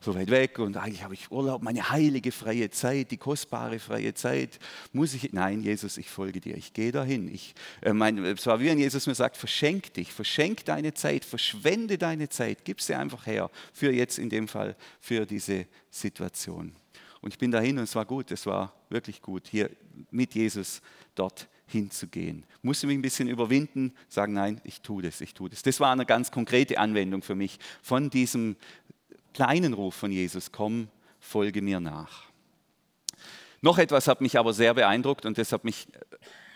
[0.00, 4.14] so weit weg und eigentlich habe ich Urlaub, meine heilige freie Zeit, die kostbare freie
[4.14, 4.58] Zeit.
[4.92, 5.32] Muss ich?
[5.32, 7.32] Nein, Jesus, ich folge dir, ich gehe dahin.
[7.32, 11.24] Ich, äh, mein, es war wie wenn Jesus mir sagt, verschenk dich, verschenk deine Zeit,
[11.24, 16.72] verschwende deine Zeit, gib sie einfach her für jetzt in dem Fall, für diese Situation.
[17.20, 19.70] Und ich bin dahin und es war gut, es war wirklich gut, hier
[20.10, 20.80] mit Jesus
[21.14, 22.44] dort hinzugehen.
[22.62, 25.62] Musste mich ein bisschen überwinden, sagen, nein, ich tue das, ich tue das.
[25.62, 28.56] Das war eine ganz konkrete Anwendung für mich von diesem
[29.38, 30.88] kleinen Ruf von Jesus, komm,
[31.20, 32.24] folge mir nach.
[33.60, 35.86] Noch etwas hat mich aber sehr beeindruckt und das hat mich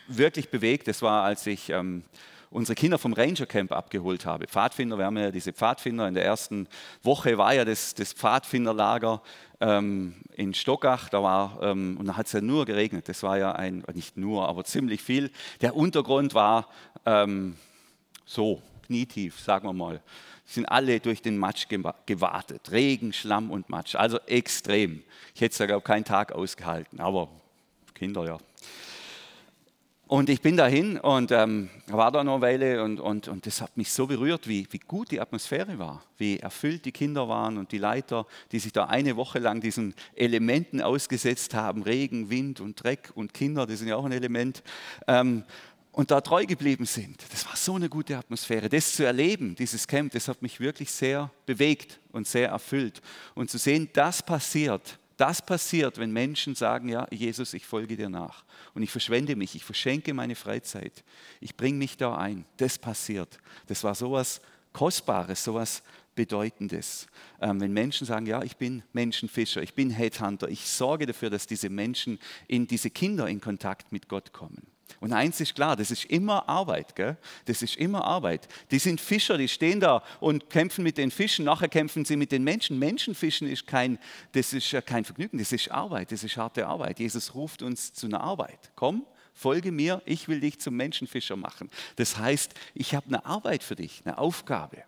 [0.09, 0.89] wirklich bewegt.
[0.89, 2.03] Das war, als ich ähm,
[2.51, 4.49] unsere Kinder vom Ranger Camp abgeholt habe.
[4.49, 6.09] Pfadfinder, wir haben ja diese Pfadfinder.
[6.09, 6.67] In der ersten
[7.05, 9.23] Woche war ja das, das Pfadfinderlager
[9.61, 11.09] ähm, in Stockach.
[11.09, 13.09] Da war, ähm, und da hat es ja nur geregnet.
[13.09, 15.31] Das war ja ein, nicht nur, aber ziemlich viel.
[15.61, 16.67] Der Untergrund war
[17.07, 17.55] ähm,
[18.25, 18.61] so,
[18.93, 20.03] knietief, sagen wir mal.
[20.45, 21.67] Sind alle durch den Matsch
[22.05, 22.71] gewartet.
[22.71, 23.95] Regen, Schlamm und Matsch.
[23.95, 25.03] Also extrem.
[25.35, 27.01] Ich hätte es ja, glaube ich, keinen Tag ausgehalten.
[27.01, 27.29] Aber
[27.95, 28.39] Kinder, ja.
[30.09, 33.63] Und ich bin dahin und ähm, war da noch eine Weile und, und, und das
[33.63, 37.57] hat mich so berührt, wie, wie gut die Atmosphäre war, wie erfüllt die Kinder waren
[37.57, 42.61] und die Leiter, die sich da eine Woche lang diesen Elementen ausgesetzt haben, Regen, Wind
[42.61, 44.63] und Dreck und Kinder, das sind ja auch ein Element,
[45.07, 45.45] ähm,
[45.93, 47.23] und da treu geblieben sind.
[47.31, 48.69] Das war so eine gute Atmosphäre.
[48.69, 53.01] Das zu erleben, dieses Camp, das hat mich wirklich sehr bewegt und sehr erfüllt.
[53.35, 58.09] Und zu sehen, das passiert das passiert, wenn Menschen sagen, ja, Jesus, ich folge dir
[58.09, 58.45] nach.
[58.75, 61.05] Und ich verschwende mich, ich verschenke meine Freizeit.
[61.41, 62.45] Ich bringe mich da ein.
[62.57, 63.39] Das passiert.
[63.69, 64.41] Das war sowas
[64.73, 65.85] Kostbares, sowas
[66.17, 67.07] Bedeutendes.
[67.41, 71.47] Ähm, wenn Menschen sagen, ja, ich bin Menschenfischer, ich bin Headhunter, ich sorge dafür, dass
[71.47, 74.67] diese Menschen in diese Kinder in Kontakt mit Gott kommen.
[75.01, 76.95] Und eins ist klar, das ist immer Arbeit.
[76.97, 77.17] Gell?
[77.45, 78.49] Das ist immer Arbeit.
[78.71, 82.33] Die sind Fischer, die stehen da und kämpfen mit den Fischen, nachher kämpfen sie mit
[82.33, 82.79] den Menschen.
[82.79, 83.99] Menschenfischen ist kein,
[84.33, 86.99] das ist kein Vergnügen, das ist Arbeit, das ist harte Arbeit.
[86.99, 88.73] Jesus ruft uns zu einer Arbeit.
[88.75, 91.71] Komm, folge mir, ich will dich zum Menschenfischer machen.
[91.97, 94.85] Das heißt, ich habe eine Arbeit für dich, eine Aufgabe.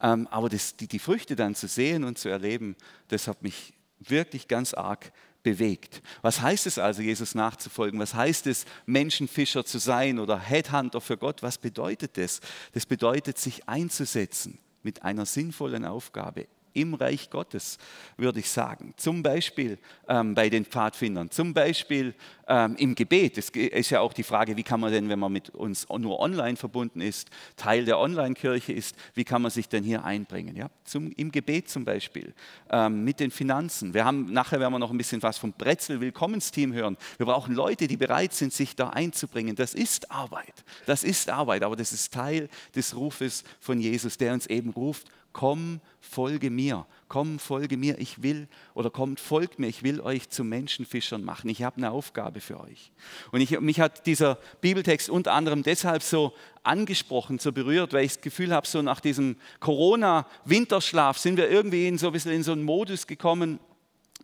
[0.00, 2.76] Ähm, aber das, die, die Früchte dann zu sehen und zu erleben,
[3.08, 5.12] das hat mich wirklich ganz arg
[5.44, 6.02] bewegt.
[6.22, 8.00] Was heißt es also, Jesus nachzufolgen?
[8.00, 11.44] Was heißt es, Menschenfischer zu sein oder Headhunter für Gott?
[11.44, 12.40] Was bedeutet das?
[12.72, 17.78] Das bedeutet, sich einzusetzen mit einer sinnvollen Aufgabe im Reich Gottes,
[18.16, 18.94] würde ich sagen.
[18.96, 22.14] Zum Beispiel ähm, bei den Pfadfindern, zum Beispiel
[22.48, 23.38] ähm, im Gebet.
[23.38, 26.20] Es ist ja auch die Frage, wie kann man denn, wenn man mit uns nur
[26.20, 30.56] online verbunden ist, Teil der Online-Kirche ist, wie kann man sich denn hier einbringen?
[30.56, 30.68] Ja?
[30.84, 32.34] Zum, Im Gebet zum Beispiel,
[32.70, 33.94] ähm, mit den Finanzen.
[33.94, 36.96] Wir haben, nachher werden wir noch ein bisschen was vom Bretzel-Willkommensteam hören.
[37.16, 39.56] Wir brauchen Leute, die bereit sind, sich da einzubringen.
[39.56, 40.64] Das ist Arbeit.
[40.86, 45.08] Das ist Arbeit, aber das ist Teil des Rufes von Jesus, der uns eben ruft,
[45.34, 50.30] komm, folge mir, komm, folge mir, ich will, oder kommt, folgt mir, ich will euch
[50.30, 52.92] zu Menschenfischern machen, ich habe eine Aufgabe für euch.
[53.32, 58.14] Und ich, mich hat dieser Bibeltext unter anderem deshalb so angesprochen, so berührt, weil ich
[58.14, 62.44] das Gefühl habe, so nach diesem Corona-Winterschlaf sind wir irgendwie in so ein bisschen in
[62.44, 63.58] so einen Modus gekommen,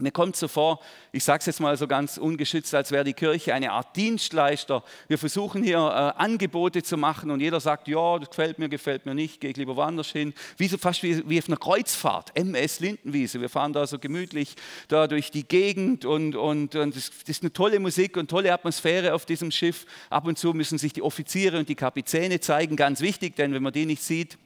[0.01, 0.81] mir kommt so vor,
[1.13, 4.83] ich sage es jetzt mal so ganz ungeschützt, als wäre die Kirche eine Art Dienstleister.
[5.09, 9.07] Wir versuchen hier äh, Angebote zu machen und jeder sagt, ja, das gefällt mir, gefällt
[9.07, 10.35] mir nicht, gehe ich lieber woanders hin.
[10.57, 13.41] Wie so fast wie, wie auf einer Kreuzfahrt, MS Lindenwiese.
[13.41, 14.55] Wir fahren da so gemütlich
[14.89, 18.53] da durch die Gegend und, und, und das, das ist eine tolle Musik und tolle
[18.53, 19.87] Atmosphäre auf diesem Schiff.
[20.11, 23.63] Ab und zu müssen sich die Offiziere und die Kapitäne zeigen, ganz wichtig, denn wenn
[23.63, 24.39] man die nicht sieht,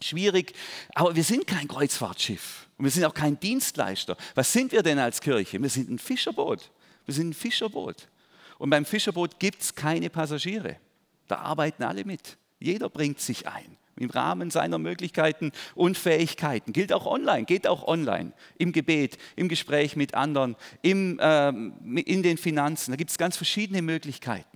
[0.00, 0.54] schwierig.
[0.94, 2.65] Aber wir sind kein Kreuzfahrtschiff.
[2.78, 4.16] Und wir sind auch kein Dienstleister.
[4.34, 5.60] Was sind wir denn als Kirche?
[5.60, 6.70] Wir sind ein Fischerboot.
[7.06, 8.08] Wir sind ein Fischerboot.
[8.58, 10.76] Und beim Fischerboot gibt es keine Passagiere.
[11.28, 12.36] Da arbeiten alle mit.
[12.58, 16.72] Jeder bringt sich ein im Rahmen seiner Möglichkeiten und Fähigkeiten.
[16.72, 22.22] Gilt auch online, geht auch online, im Gebet, im Gespräch mit anderen, im, äh, in
[22.22, 22.90] den Finanzen.
[22.90, 24.55] Da gibt es ganz verschiedene Möglichkeiten.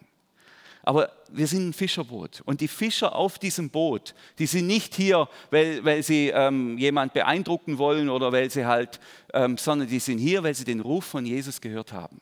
[0.82, 5.28] Aber wir sind ein Fischerboot und die Fischer auf diesem Boot, die sind nicht hier,
[5.50, 8.98] weil, weil sie ähm, jemand beeindrucken wollen oder weil sie halt,
[9.34, 12.20] ähm, sondern die sind hier, weil sie den Ruf von Jesus gehört haben.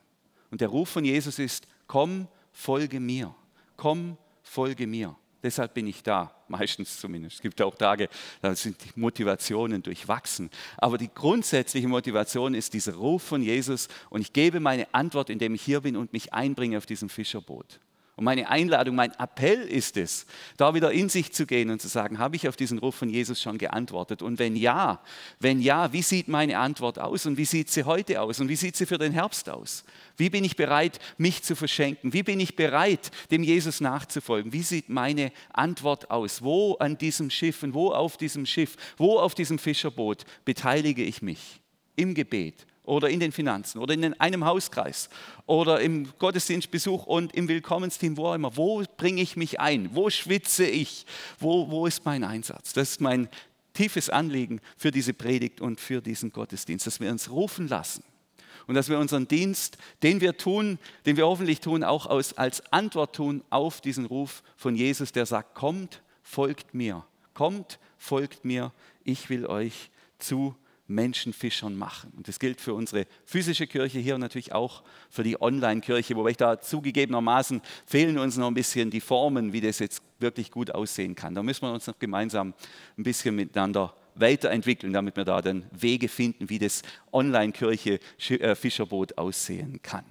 [0.51, 3.35] Und der Ruf von Jesus ist, komm, folge mir,
[3.77, 5.15] komm, folge mir.
[5.43, 7.37] Deshalb bin ich da, meistens zumindest.
[7.37, 8.09] Es gibt auch Tage,
[8.43, 10.51] da sind die Motivationen durchwachsen.
[10.77, 15.55] Aber die grundsätzliche Motivation ist dieser Ruf von Jesus und ich gebe meine Antwort, indem
[15.55, 17.79] ich hier bin und mich einbringe auf diesem Fischerboot.
[18.19, 20.27] Und meine Einladung, mein Appell ist es,
[20.57, 23.09] da wieder in sich zu gehen und zu sagen, habe ich auf diesen Ruf von
[23.09, 24.23] Jesus schon geantwortet?
[24.23, 25.01] Und wenn ja,
[25.39, 28.57] wenn ja, wie sieht meine Antwort aus und wie sieht sie heute aus und wie
[28.57, 29.85] sieht sie für den Herbst aus?
[30.17, 32.13] Wie bin ich bereit, mich zu verschenken?
[32.13, 34.53] Wie bin ich bereit, dem Jesus nachzufolgen?
[34.53, 36.43] Wie sieht meine Antwort aus?
[36.43, 41.23] Wo an diesem Schiff und wo auf diesem Schiff, wo auf diesem Fischerboot beteilige ich
[41.23, 41.61] mich?
[41.95, 45.11] Im Gebet, oder in den Finanzen oder in einem Hauskreis
[45.47, 48.57] oder im Gottesdienstbesuch und im Willkommensteam, wo auch immer.
[48.57, 49.91] Wo bringe ich mich ein?
[49.95, 51.05] Wo schwitze ich?
[51.39, 52.73] Wo, wo ist mein Einsatz?
[52.73, 53.29] Das ist mein
[53.75, 58.03] tiefes Anliegen für diese Predigt und für diesen Gottesdienst, dass wir uns rufen lassen
[58.67, 62.73] und dass wir unseren Dienst, den wir tun, den wir hoffentlich tun, auch aus, als
[62.73, 68.73] Antwort tun auf diesen Ruf von Jesus, der sagt, kommt, folgt mir, kommt, folgt mir,
[69.05, 70.57] ich will euch zu
[70.89, 72.13] Menschenfischern machen.
[72.17, 76.31] Und das gilt für unsere physische Kirche hier und natürlich auch für die Online-Kirche, wobei
[76.31, 80.71] ich da zugegebenermaßen fehlen uns noch ein bisschen die Formen, wie das jetzt wirklich gut
[80.71, 81.35] aussehen kann.
[81.35, 82.55] Da müssen wir uns noch gemeinsam
[82.97, 88.57] ein bisschen miteinander weiterentwickeln, damit wir da dann Wege finden, wie das Online-Kirche äh,
[89.17, 90.05] aussehen kann.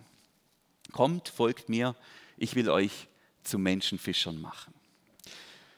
[0.93, 1.95] Kommt, folgt mir,
[2.37, 3.07] ich will euch
[3.43, 4.76] zu Menschenfischern machen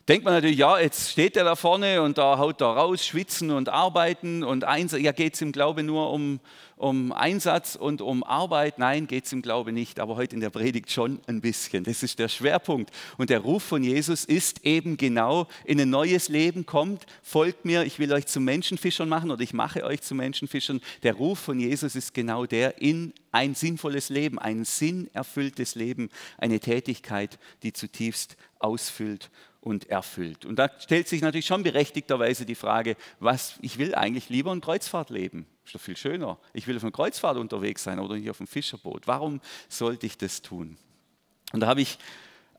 [0.09, 3.51] denkt man natürlich, ja, jetzt steht er da vorne und da haut er raus, schwitzen
[3.51, 6.39] und arbeiten und eins, ja, geht es im Glaube nur um,
[6.77, 8.79] um Einsatz und um Arbeit?
[8.79, 11.83] Nein, geht es im Glaube nicht, aber heute in der Predigt schon ein bisschen.
[11.83, 12.89] Das ist der Schwerpunkt.
[13.19, 17.83] Und der Ruf von Jesus ist eben genau, in ein neues Leben kommt, folgt mir,
[17.83, 20.81] ich will euch zu Menschenfischern machen oder ich mache euch zu Menschenfischern.
[21.03, 26.59] Der Ruf von Jesus ist genau der in ein sinnvolles Leben, ein sinnerfülltes Leben, eine
[26.59, 29.29] Tätigkeit, die zutiefst ausfüllt
[29.61, 30.45] und erfüllt.
[30.45, 34.61] Und da stellt sich natürlich schon berechtigterweise die Frage, was ich will eigentlich lieber ein
[34.61, 35.45] Kreuzfahrtleben.
[35.65, 36.37] Ist doch viel schöner.
[36.53, 39.07] Ich will auf einer Kreuzfahrt unterwegs sein oder nicht auf einem Fischerboot.
[39.07, 40.77] Warum sollte ich das tun?
[41.51, 41.97] Und da habe ich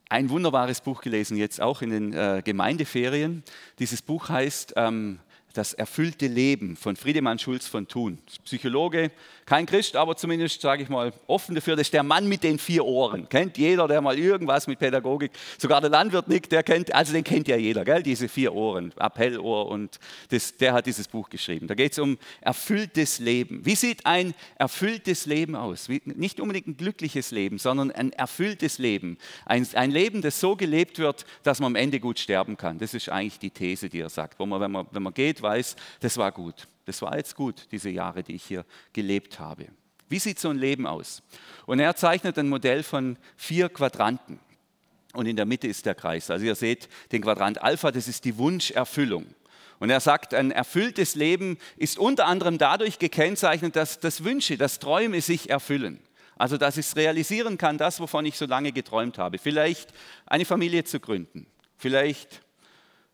[0.09, 3.43] ein wunderbares Buch gelesen, jetzt auch in den äh, Gemeindeferien.
[3.79, 5.19] Dieses Buch heißt ähm,
[5.53, 8.19] das erfüllte Leben von Friedemann Schulz von Thun.
[8.45, 9.11] Psychologe,
[9.45, 11.75] kein Christ, aber zumindest, sage ich mal, offen dafür.
[11.75, 13.27] Das ist der Mann mit den vier Ohren.
[13.27, 17.23] Kennt jeder, der mal irgendwas mit Pädagogik, sogar der Landwirt Nick, der kennt, also den
[17.23, 18.03] kennt ja jeder, gell?
[18.03, 21.67] diese vier Ohren, Appellohr und das, der hat dieses Buch geschrieben.
[21.67, 23.65] Da geht es um erfülltes Leben.
[23.65, 25.89] Wie sieht ein erfülltes Leben aus?
[25.89, 29.17] Wie, nicht unbedingt ein glückliches Leben, sondern ein erfülltes Leben.
[29.45, 32.77] Ein, ein Leben, das so gelebt wird, dass man am Ende gut sterben kann.
[32.77, 35.40] Das ist eigentlich die These, die er sagt, wo man, wenn man, wenn man geht,
[35.41, 36.67] weiß, das war gut.
[36.85, 39.67] Das war jetzt gut, diese Jahre, die ich hier gelebt habe.
[40.09, 41.23] Wie sieht so ein Leben aus?
[41.65, 44.39] Und er zeichnet ein Modell von vier Quadranten.
[45.13, 46.29] Und in der Mitte ist der Kreis.
[46.29, 49.25] Also ihr seht den Quadrant Alpha, das ist die Wunscherfüllung.
[49.79, 54.79] Und er sagt, ein erfülltes Leben ist unter anderem dadurch gekennzeichnet, dass das Wünsche, dass
[54.79, 55.99] Träume sich erfüllen.
[56.37, 59.37] Also dass ich es realisieren kann, das, wovon ich so lange geträumt habe.
[59.37, 59.93] Vielleicht
[60.25, 61.45] eine Familie zu gründen,
[61.77, 62.41] vielleicht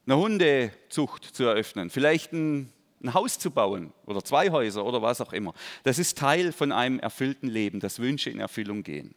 [0.07, 2.71] eine Hundezucht zu eröffnen, vielleicht ein,
[3.03, 5.53] ein Haus zu bauen oder zwei Häuser oder was auch immer.
[5.83, 9.13] Das ist Teil von einem erfüllten Leben, dass Wünsche in Erfüllung gehen.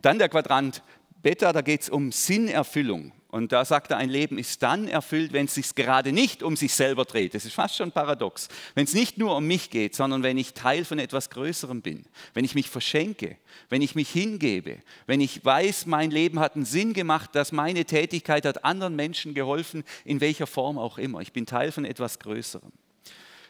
[0.00, 0.82] Dann der Quadrant
[1.22, 3.12] Beta, da geht es um Sinnerfüllung.
[3.32, 6.54] Und da sagt er, ein Leben ist dann erfüllt, wenn es sich gerade nicht um
[6.54, 7.32] sich selber dreht.
[7.32, 8.48] Das ist fast schon paradox.
[8.74, 12.04] Wenn es nicht nur um mich geht, sondern wenn ich Teil von etwas Größerem bin,
[12.34, 13.38] wenn ich mich verschenke,
[13.70, 17.86] wenn ich mich hingebe, wenn ich weiß, mein Leben hat einen Sinn gemacht, dass meine
[17.86, 21.22] Tätigkeit hat anderen Menschen geholfen, in welcher Form auch immer.
[21.22, 22.70] Ich bin Teil von etwas Größerem.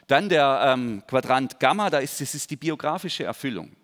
[0.07, 3.75] Dann der ähm, Quadrant Gamma, da ist, das ist die biografische Erfüllung.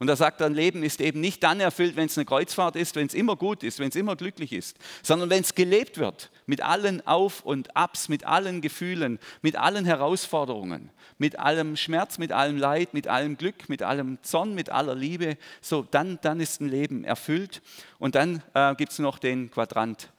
[0.00, 2.94] Und er sagt, dein Leben ist eben nicht dann erfüllt, wenn es eine Kreuzfahrt ist,
[2.94, 6.30] wenn es immer gut ist, wenn es immer glücklich ist, sondern wenn es gelebt wird,
[6.46, 12.30] mit allen Auf und Abs, mit allen Gefühlen, mit allen Herausforderungen, mit allem Schmerz, mit
[12.30, 15.36] allem Leid, mit allem Glück, mit allem Zorn, mit aller Liebe.
[15.60, 17.60] So, dann, dann ist ein Leben erfüllt.
[17.98, 20.10] Und dann äh, gibt es noch den Quadrant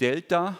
[0.00, 0.58] Delta.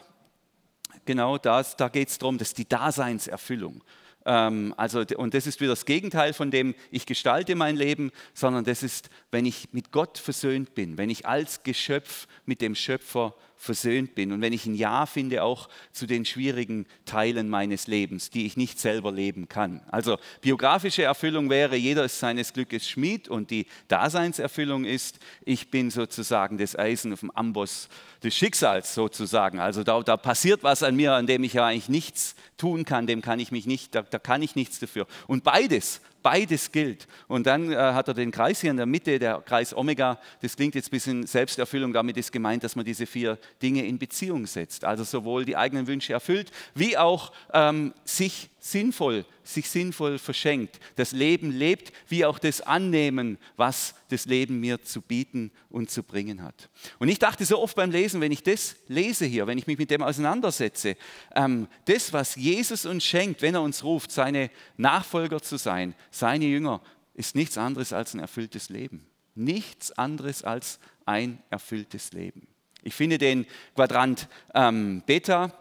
[1.05, 3.83] Genau das, da geht es darum, das ist die Daseinserfüllung.
[4.27, 8.65] Ähm, also, und das ist wieder das Gegenteil von dem, ich gestalte mein Leben, sondern
[8.65, 13.35] das ist, wenn ich mit Gott versöhnt bin, wenn ich als Geschöpf mit dem Schöpfer
[13.65, 18.29] versöhnt bin und wenn ich ein Ja finde auch zu den schwierigen Teilen meines Lebens,
[18.29, 19.81] die ich nicht selber leben kann.
[19.91, 25.91] Also biografische Erfüllung wäre, jeder ist seines Glückes Schmied und die Daseinserfüllung ist, ich bin
[25.91, 27.89] sozusagen das Eisen auf dem Amboss
[28.23, 29.59] des Schicksals sozusagen.
[29.59, 33.07] Also da, da passiert was an mir, an dem ich ja eigentlich nichts tun kann,
[33.07, 35.07] dem kann ich mich nicht, da, da kann ich nichts dafür.
[35.27, 37.07] Und beides Beides gilt.
[37.29, 40.19] Und dann äh, hat er den Kreis hier in der Mitte, der Kreis Omega.
[40.41, 41.93] Das klingt jetzt ein bisschen Selbsterfüllung.
[41.93, 44.87] Damit ist gemeint, dass man diese vier Dinge in Beziehung setzt.
[44.87, 51.13] Also sowohl die eigenen Wünsche erfüllt, wie auch ähm, sich sinnvoll, sich sinnvoll verschenkt, das
[51.13, 56.43] Leben lebt, wie auch das Annehmen, was das Leben mir zu bieten und zu bringen
[56.43, 56.71] hat.
[56.99, 59.77] Und ich dachte so oft beim Lesen, wenn ich das lese hier, wenn ich mich
[59.77, 60.97] mit dem auseinandersetze,
[61.35, 66.47] ähm, das, was Jesus uns schenkt, wenn er uns ruft, seine Nachfolger zu sein, seine
[66.47, 66.81] Jünger,
[67.13, 69.07] ist nichts anderes als ein erfülltes Leben.
[69.35, 72.49] Nichts anderes als ein erfülltes Leben.
[72.83, 75.53] Ich finde den Quadrant ähm, Beta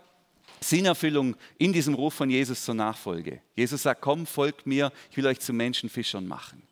[0.63, 3.41] Sinnerfüllung in diesem Ruf von Jesus zur Nachfolge.
[3.55, 6.63] Jesus sagt, komm, folgt mir, ich will euch zu Menschenfischern machen.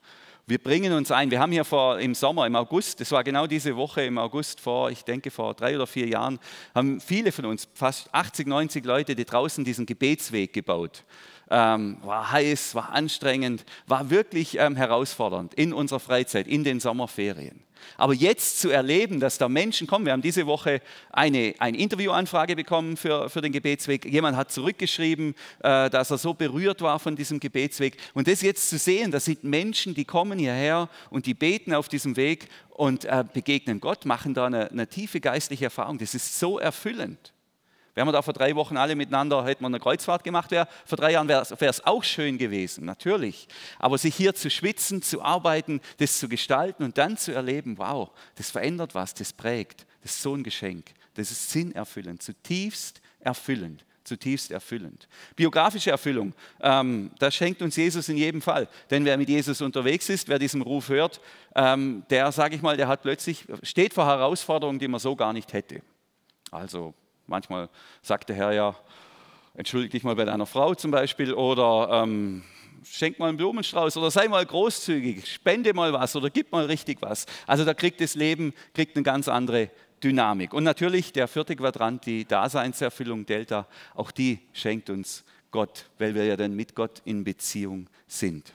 [0.47, 1.31] Wir bringen uns ein.
[1.31, 4.59] Wir haben hier vor, im Sommer, im August, das war genau diese Woche im August
[4.59, 6.39] vor, ich denke vor drei oder vier Jahren,
[6.73, 11.05] haben viele von uns, fast 80, 90 Leute, die draußen diesen Gebetsweg gebaut.
[11.53, 17.61] Ähm, war heiß, war anstrengend, war wirklich ähm, herausfordernd in unserer Freizeit, in den Sommerferien.
[17.97, 22.55] Aber jetzt zu erleben, dass da Menschen kommen, wir haben diese Woche eine, eine Interviewanfrage
[22.55, 24.05] bekommen für, für den Gebetsweg.
[24.05, 27.97] Jemand hat zurückgeschrieben, äh, dass er so berührt war von diesem Gebetsweg.
[28.13, 31.89] Und das jetzt zu sehen, das sind Menschen, die kommen hierher und die beten auf
[31.89, 35.97] diesem Weg und äh, begegnen Gott, machen da eine, eine tiefe geistliche Erfahrung.
[35.97, 37.33] Das ist so erfüllend.
[37.93, 40.97] Wären wir da vor drei Wochen alle miteinander, hätten wir eine Kreuzfahrt gemacht, wär, vor
[40.97, 43.47] drei Jahren wäre es auch schön gewesen, natürlich.
[43.79, 48.11] Aber sich hier zu schwitzen, zu arbeiten, das zu gestalten und dann zu erleben, wow,
[48.35, 50.91] das verändert was, das prägt, das ist so ein Geschenk.
[51.15, 55.07] Das ist sinnerfüllend, zutiefst erfüllend zutiefst erfüllend.
[55.35, 58.67] Biografische Erfüllung, ähm, das schenkt uns Jesus in jedem Fall.
[58.89, 61.21] Denn wer mit Jesus unterwegs ist, wer diesen Ruf hört,
[61.55, 65.33] ähm, der, sage ich mal, der hat plötzlich, steht vor Herausforderungen, die man so gar
[65.33, 65.81] nicht hätte.
[66.49, 66.93] Also
[67.31, 67.69] Manchmal
[68.01, 68.75] sagt der Herr ja,
[69.55, 72.43] entschuldige dich mal bei deiner Frau zum Beispiel oder ähm,
[72.83, 77.01] schenk mal einen Blumenstrauß oder sei mal großzügig, spende mal was oder gib mal richtig
[77.01, 77.25] was.
[77.47, 79.69] Also da kriegt das Leben kriegt eine ganz andere
[80.03, 80.53] Dynamik.
[80.53, 83.65] Und natürlich der vierte Quadrant, die Daseinserfüllung Delta,
[83.95, 88.53] auch die schenkt uns Gott, weil wir ja dann mit Gott in Beziehung sind.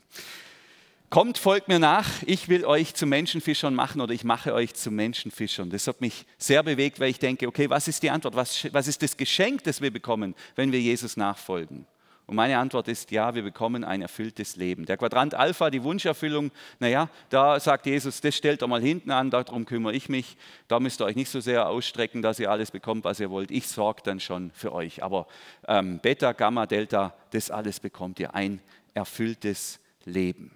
[1.09, 4.91] Kommt, folgt mir nach, ich will euch zu Menschenfischern machen oder ich mache euch zu
[4.91, 5.71] Menschenfischern.
[5.71, 8.35] Das hat mich sehr bewegt, weil ich denke, okay, was ist die Antwort?
[8.35, 11.87] Was, was ist das Geschenk, das wir bekommen, wenn wir Jesus nachfolgen?
[12.27, 14.85] Und meine Antwort ist ja, wir bekommen ein erfülltes Leben.
[14.85, 19.31] Der Quadrant Alpha, die Wunscherfüllung, naja, da sagt Jesus, das stellt doch mal hinten an,
[19.31, 20.37] darum kümmere ich mich.
[20.67, 23.53] Da müsst ihr euch nicht so sehr ausstrecken, dass ihr alles bekommt, was ihr wollt.
[23.53, 25.05] Ich sorge dann schon für euch.
[25.05, 25.29] Aber
[25.69, 28.61] ähm, Beta, Gamma, Delta, das alles bekommt ihr ein
[28.93, 30.56] erfülltes Leben.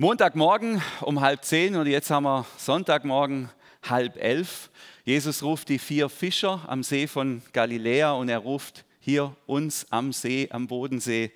[0.00, 3.50] Montagmorgen um halb zehn und jetzt haben wir Sonntagmorgen
[3.82, 4.70] halb elf.
[5.04, 10.12] Jesus ruft die vier Fischer am See von Galiläa und er ruft hier uns am
[10.12, 11.32] See, am Bodensee.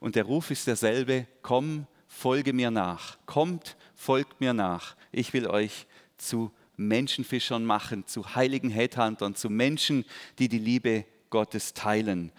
[0.00, 3.16] Und der Ruf ist derselbe, komm, folge mir nach.
[3.26, 4.96] Kommt, folgt mir nach.
[5.12, 10.04] Ich will euch zu Menschenfischern machen, zu heiligen Headhuntern, zu Menschen,
[10.40, 12.32] die die Liebe Gottes teilen.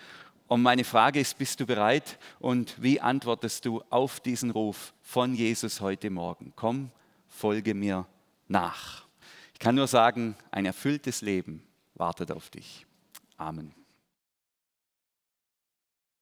[0.51, 5.33] Und meine Frage ist, bist du bereit und wie antwortest du auf diesen Ruf von
[5.33, 6.51] Jesus heute Morgen?
[6.57, 6.91] Komm,
[7.29, 8.05] folge mir
[8.49, 9.05] nach.
[9.53, 11.63] Ich kann nur sagen, ein erfülltes Leben
[11.95, 12.85] wartet auf dich.
[13.37, 13.80] Amen.